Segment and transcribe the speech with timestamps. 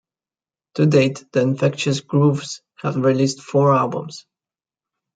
[0.77, 4.25] To date, the Infectious Grooves have released four albums.